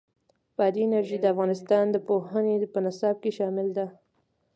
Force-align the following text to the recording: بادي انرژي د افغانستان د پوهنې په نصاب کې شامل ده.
بادي 0.57 0.81
انرژي 0.87 1.17
د 1.21 1.25
افغانستان 1.33 1.85
د 1.91 1.97
پوهنې 2.07 2.55
په 2.73 2.79
نصاب 2.85 3.15
کې 3.23 3.31
شامل 3.37 3.67
ده. 3.77 3.85